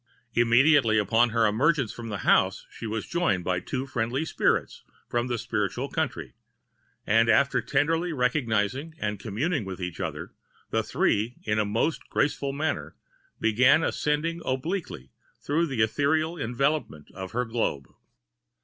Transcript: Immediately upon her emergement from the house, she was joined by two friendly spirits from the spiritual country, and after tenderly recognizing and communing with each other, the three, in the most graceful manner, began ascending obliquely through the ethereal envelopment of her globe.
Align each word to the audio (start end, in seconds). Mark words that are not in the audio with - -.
Immediately 0.33 0.97
upon 0.97 1.29
her 1.29 1.45
emergement 1.45 1.91
from 1.91 2.09
the 2.09 2.17
house, 2.25 2.65
she 2.71 2.87
was 2.87 3.05
joined 3.05 3.43
by 3.43 3.59
two 3.59 3.85
friendly 3.85 4.25
spirits 4.25 4.81
from 5.07 5.27
the 5.27 5.37
spiritual 5.37 5.89
country, 5.89 6.33
and 7.05 7.29
after 7.29 7.61
tenderly 7.61 8.11
recognizing 8.11 8.95
and 8.99 9.19
communing 9.19 9.63
with 9.63 9.79
each 9.79 9.99
other, 9.99 10.33
the 10.71 10.81
three, 10.81 11.37
in 11.43 11.59
the 11.59 11.65
most 11.65 12.09
graceful 12.09 12.51
manner, 12.51 12.95
began 13.39 13.83
ascending 13.83 14.41
obliquely 14.43 15.11
through 15.39 15.67
the 15.67 15.81
ethereal 15.81 16.35
envelopment 16.35 17.11
of 17.13 17.33
her 17.33 17.45
globe. 17.45 17.87